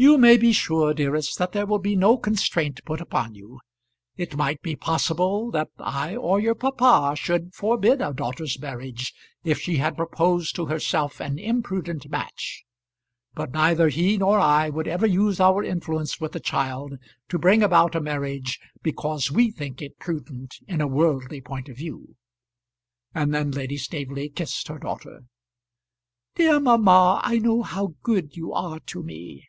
[0.00, 3.58] "You may be sure, dearest, that there will be no constraint put upon you.
[4.16, 9.58] It might be possible that I or your papa should forbid a daughter's marriage, if
[9.58, 12.62] she had proposed to herself an imprudent match;
[13.34, 16.96] but neither he nor I would ever use our influence with a child
[17.30, 21.76] to bring about a marriage because we think it prudent in a worldly point of
[21.76, 22.14] view."
[23.16, 25.22] And then Lady Staveley kissed her daughter.
[26.36, 29.46] "Dear mamma, I know how good you are to me."